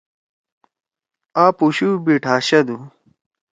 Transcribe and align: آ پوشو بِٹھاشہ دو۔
آ 1.43 1.45
پوشو 1.57 1.89
بِٹھاشہ 2.05 2.59
دو۔ 2.67 2.77